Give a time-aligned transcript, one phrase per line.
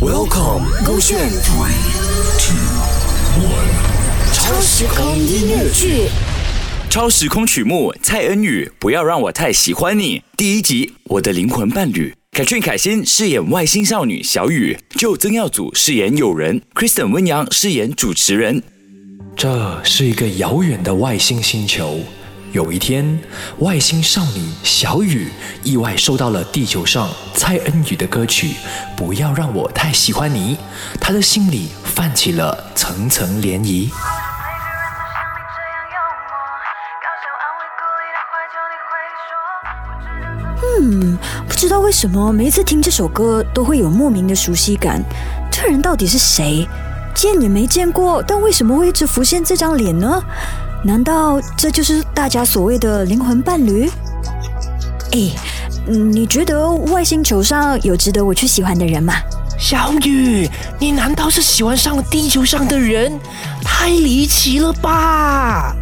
[0.00, 1.28] Welcome，勾选。
[4.32, 6.08] 超时空音乐剧，
[6.88, 10.22] 超时空曲目蔡恩宇，不要让我太喜欢你。
[10.36, 12.14] 第一集，我的灵魂伴侣。
[12.30, 18.62] 凯俊凯欣饰演外星少女小雨，就曾耀祖饰演友人，Kristen 温阳饰演主持人。
[19.34, 21.98] 这是一个遥远的外星星球。
[22.52, 23.18] 有一天，
[23.58, 25.28] 外星少女小雨
[25.62, 28.48] 意外收到了地球上蔡恩宇的歌曲
[28.96, 30.56] 《不要让我太喜欢你》，
[30.98, 33.90] 她的心里泛起了层层涟漪。
[40.80, 45.02] 嗯，不知道为什么每一次听这首歌都会有莫名的熟悉感。
[45.50, 46.66] 这人到底是谁？
[47.14, 50.22] 见也没见过，但为什么会一直浮现这张脸呢？
[50.84, 53.90] 难道这就是大家所谓的灵魂伴侣？
[55.12, 55.30] 哎，
[55.86, 59.14] 你觉得外星球上有值得我去喜欢的人吗？
[59.58, 63.18] 小雨，你难道是喜欢上了地球上的人？
[63.64, 65.74] 太离奇了吧！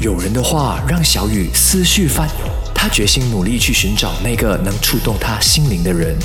[0.00, 6.18] 有人的话让小雨思绪翻涌，他决心努力去寻找那个能触动他心灵的人。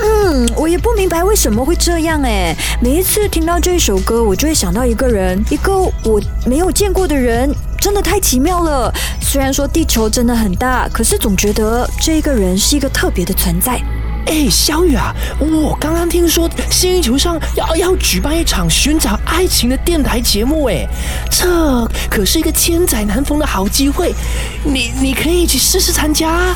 [0.00, 2.54] 嗯，我也不明白为什么会这样哎。
[2.80, 8.92] 每一次听到这一首歌，我就会想到一个人，一个我没有见过的人，真的太奇妙了。
[9.20, 13.80] 虽然说地球真的很大，可是总觉得这个人是一个特别的存在。
[14.26, 20.86] 哎，小雨啊，我刚刚听说星球上要要举办一场寻找爱情的电台节目，哎，
[21.30, 24.14] 这可是一个千载难逢的好机会，
[24.62, 26.54] 你你可以去试试参加。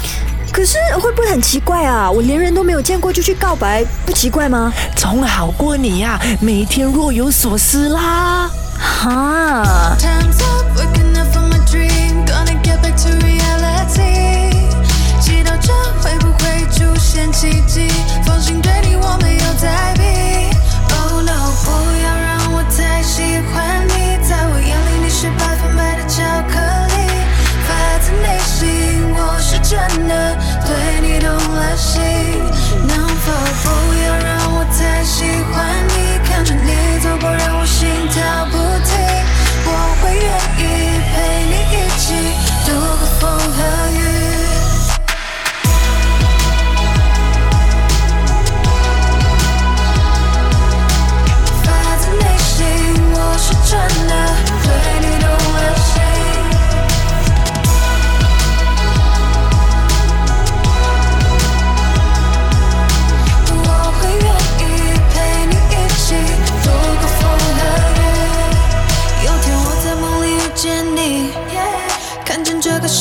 [0.53, 2.11] 可是会不会很奇怪啊？
[2.11, 4.72] 我连人都没有见过就去告白，不奇怪吗？
[4.94, 8.50] 总好过你呀，每天若有所思啦。
[8.78, 9.97] 哈。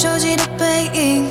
[0.02, 1.30] 手机的背影，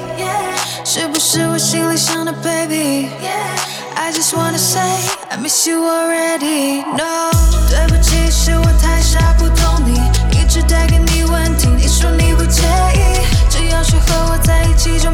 [0.85, 4.81] 是不是我心里想的 baby？I just wanna say
[5.29, 6.85] I miss you already.
[6.97, 7.33] No，
[7.69, 10.01] 对不起，是我太傻，不懂你，
[10.39, 11.67] 一直带给你问题。
[11.67, 12.63] 你说你不介
[12.95, 15.11] 意，只要是和我在一起就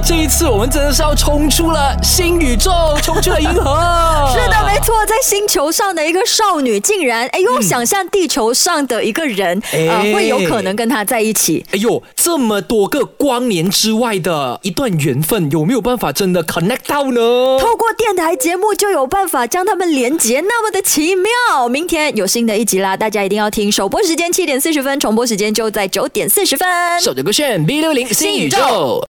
[0.00, 2.70] 这一次我们真的是要冲出了新宇宙，
[3.02, 3.76] 冲出了银河。
[4.32, 11.64] 是的，没错，在星球上的一个少女，竟然哎呦，想象地球上的一个人，呃，会有可能跟他在一起。
[11.72, 17.58] 哎呦，这么多个光年之外的一段缘分，有没有办法真的 connect 到呢？
[17.58, 21.68] 透过电台节目就有办法将他们连接，那么的奇妙。
[21.68, 23.70] 明天有新的一集啦，大家一定要听。
[23.70, 26.68] 首播时间七点四十分，重播时间就在九点四十分。
[27.00, 29.02] 守着歌炫 B 六零新宇宙。